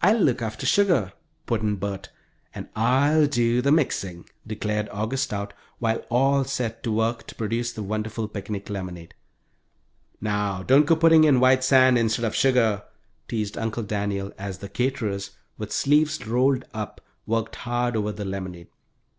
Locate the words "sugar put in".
0.64-1.76